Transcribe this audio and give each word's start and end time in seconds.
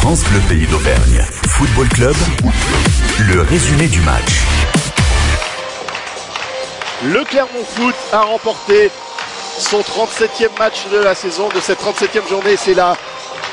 France 0.00 0.24
Bleu 0.24 0.40
Pays 0.48 0.66
d'Auvergne. 0.66 1.24
Football 1.48 1.88
Club, 1.88 2.14
le 3.32 3.42
résumé 3.42 3.86
du 3.88 4.00
match. 4.00 4.42
Le 7.04 7.24
Clermont 7.24 7.64
Foot 7.76 7.94
a 8.12 8.22
remporté 8.22 8.90
son 9.58 9.80
37e 9.80 10.58
match 10.58 10.86
de 10.92 10.98
la 10.98 11.14
saison, 11.14 11.48
de 11.54 11.60
cette 11.60 11.80
37e 11.80 12.28
journée. 12.28 12.56
C'est 12.56 12.74
la 12.74 12.96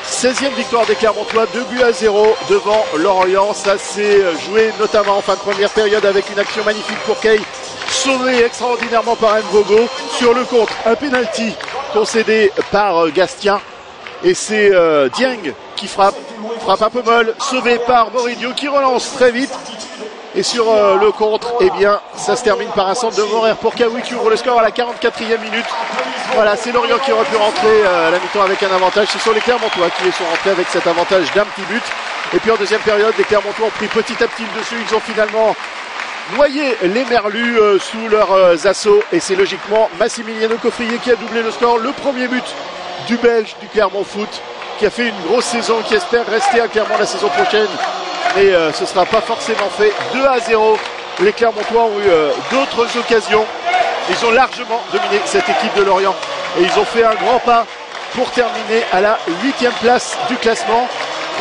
16e 0.09 0.53
victoire 0.55 0.85
des 0.85 0.95
Clermontois, 0.95 1.45
2 1.53 1.63
buts 1.65 1.83
à 1.83 1.91
0 1.91 2.35
devant 2.49 2.85
Lorient. 2.97 3.53
Ça 3.53 3.77
s'est 3.77 4.21
joué 4.47 4.71
notamment 4.79 5.17
en 5.17 5.21
fin 5.21 5.33
de 5.33 5.39
première 5.39 5.71
période 5.71 6.05
avec 6.05 6.29
une 6.31 6.39
action 6.39 6.63
magnifique 6.63 6.99
pour 7.05 7.19
Kay, 7.19 7.41
sauvé 7.89 8.45
extraordinairement 8.45 9.15
par 9.15 9.35
Mvogo. 9.37 9.89
Sur 10.17 10.33
le 10.33 10.43
contre, 10.45 10.73
un 10.85 10.95
penalty 10.95 11.53
concédé 11.93 12.51
par 12.71 13.09
Gastien. 13.11 13.59
Et 14.25 14.33
c'est 14.33 14.71
euh, 14.73 15.07
Dieng 15.09 15.53
qui 15.75 15.87
frappe, 15.87 16.15
frappe 16.61 16.81
un 16.81 16.89
peu 16.89 17.03
molle, 17.03 17.35
sauvé 17.37 17.77
par 17.77 18.09
Moridio 18.09 18.53
qui 18.53 18.67
relance 18.67 19.13
très 19.13 19.29
vite. 19.29 19.53
Et 20.33 20.41
sur 20.41 20.67
euh, 20.67 20.97
le 20.99 21.11
contre, 21.11 21.53
eh 21.61 21.69
bien, 21.69 22.01
ça 22.15 22.35
se 22.35 22.43
termine 22.43 22.69
par 22.69 22.89
un 22.89 22.95
centre 22.95 23.15
de 23.17 23.21
Morer 23.21 23.53
pour 23.53 23.75
Kawi 23.75 24.01
qui 24.01 24.15
ouvre 24.15 24.31
le 24.31 24.35
score 24.35 24.59
à 24.59 24.63
la 24.63 24.71
44e 24.71 25.39
minute. 25.41 25.67
Voilà, 26.33 26.57
c'est 26.57 26.71
Lorient 26.71 26.97
qui 26.97 27.11
aurait 27.11 27.25
pu 27.25 27.35
rentrer 27.35 27.67
euh, 27.85 28.07
à 28.07 28.11
la 28.11 28.17
mi-temps 28.17 28.41
avec 28.41 28.63
un 28.63 28.73
avantage. 28.73 29.09
Ce 29.09 29.19
sont 29.19 29.31
les 29.31 29.41
Clermontois 29.41 29.91
qui 29.91 30.11
sont 30.11 30.25
rentrés 30.25 30.49
avec 30.49 30.67
cet 30.69 30.87
avantage 30.87 31.31
d'un 31.35 31.45
petit 31.45 31.65
but. 31.69 31.83
Et 32.33 32.39
puis 32.39 32.49
en 32.49 32.55
deuxième 32.55 32.81
période, 32.81 33.13
les 33.19 33.25
Clermontois 33.25 33.67
ont 33.67 33.77
pris 33.77 33.87
petit 33.87 34.23
à 34.23 34.27
petit 34.27 34.41
le 34.41 34.59
dessus. 34.59 34.75
Ils 34.89 34.95
ont 34.95 35.01
finalement 35.01 35.55
noyé 36.35 36.75
les 36.81 37.05
Merlus 37.05 37.59
sous 37.79 38.09
leurs 38.09 38.65
assauts. 38.65 39.03
Et 39.11 39.19
c'est 39.19 39.35
logiquement 39.35 39.87
Massimiliano 39.99 40.57
Coffrier 40.57 40.97
qui 40.97 41.11
a 41.11 41.15
doublé 41.15 41.43
le 41.43 41.51
score. 41.51 41.77
Le 41.77 41.91
premier 41.91 42.27
but 42.27 42.43
du 43.07 43.17
Belge 43.17 43.55
du 43.61 43.67
Clermont 43.67 44.03
Foot 44.03 44.41
qui 44.77 44.85
a 44.85 44.89
fait 44.89 45.07
une 45.07 45.21
grosse 45.27 45.45
saison, 45.45 45.81
qui 45.85 45.95
espère 45.95 46.25
rester 46.27 46.61
à 46.61 46.67
Clermont 46.67 46.97
la 46.97 47.05
saison 47.05 47.29
prochaine. 47.29 47.67
Mais 48.35 48.53
euh, 48.53 48.73
ce 48.73 48.81
ne 48.81 48.87
sera 48.87 49.05
pas 49.05 49.21
forcément 49.21 49.69
fait. 49.77 49.93
2 50.13 50.25
à 50.25 50.39
0. 50.39 50.77
Les 51.21 51.31
Clermontois 51.31 51.83
ont 51.83 51.99
eu 51.99 52.09
euh, 52.09 52.31
d'autres 52.51 52.85
occasions. 52.97 53.45
Ils 54.09 54.25
ont 54.25 54.31
largement 54.31 54.81
dominé 54.91 55.21
cette 55.25 55.47
équipe 55.47 55.73
de 55.77 55.83
Lorient. 55.83 56.15
Et 56.59 56.63
ils 56.63 56.79
ont 56.79 56.85
fait 56.85 57.03
un 57.03 57.15
grand 57.15 57.39
pas 57.39 57.65
pour 58.13 58.29
terminer 58.31 58.83
à 58.91 59.01
la 59.01 59.17
huitième 59.43 59.73
place 59.81 60.17
du 60.27 60.35
classement. 60.37 60.87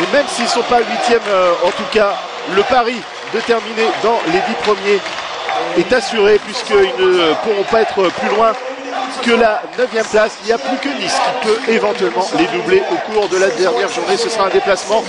Et 0.00 0.16
même 0.16 0.26
s'ils 0.28 0.44
ne 0.44 0.50
sont 0.50 0.62
pas 0.62 0.78
huitième, 0.78 1.22
euh, 1.28 1.52
en 1.64 1.70
tout 1.70 1.86
cas, 1.92 2.14
le 2.54 2.62
pari 2.62 2.96
de 3.32 3.40
terminer 3.40 3.88
dans 4.02 4.18
les 4.26 4.38
dix 4.38 4.54
premiers 4.62 5.00
est 5.78 5.92
assuré 5.92 6.38
puisqu'ils 6.44 7.04
ne 7.04 7.34
pourront 7.42 7.64
pas 7.70 7.82
être 7.82 8.08
plus 8.20 8.28
loin 8.28 8.52
que 9.22 9.32
la 9.32 9.62
9 9.78 10.10
place. 10.10 10.38
Il 10.42 10.46
n'y 10.46 10.52
a 10.52 10.58
plus 10.58 10.76
que 10.78 10.88
Nice 11.00 11.14
qui 11.14 11.48
peut 11.48 11.72
éventuellement 11.72 12.26
les 12.38 12.46
doubler 12.46 12.82
au 12.90 13.12
cours 13.12 13.28
de 13.28 13.38
la 13.38 13.48
dernière 13.48 13.88
journée. 13.88 14.16
Ce 14.16 14.28
sera 14.28 14.46
un 14.46 14.50
déplacement 14.50 15.02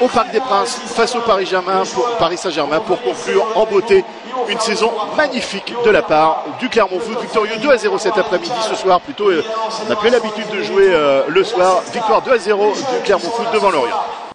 au 0.00 0.08
Parc 0.08 0.30
des 0.30 0.40
Princes 0.40 0.80
face 0.94 1.14
au 1.14 1.20
Paris, 1.20 1.46
Saint-Germain 2.36 2.80
pour 2.80 3.00
conclure 3.02 3.46
en 3.54 3.66
beauté 3.66 4.04
une 4.48 4.58
saison 4.58 4.92
magnifique 5.16 5.72
de 5.84 5.90
la 5.90 6.02
part 6.02 6.44
du 6.58 6.68
Clermont 6.68 6.98
Foot. 7.00 7.20
Victorieux 7.20 7.56
2 7.60 7.70
à 7.70 7.76
0 7.76 7.98
cet 7.98 8.18
après-midi, 8.18 8.52
ce 8.68 8.74
soir 8.74 9.00
plutôt. 9.00 9.30
Euh, 9.30 9.44
on 9.84 9.88
n'a 9.88 9.96
plus 9.96 10.10
l'habitude 10.10 10.48
de 10.52 10.62
jouer 10.62 10.88
euh, 10.88 11.22
le 11.28 11.44
soir. 11.44 11.82
Victoire 11.92 12.22
2 12.22 12.32
à 12.32 12.38
0 12.38 12.72
du 12.72 13.02
Clermont 13.04 13.30
Foot 13.30 13.46
devant 13.52 13.70
Lorient. 13.70 14.00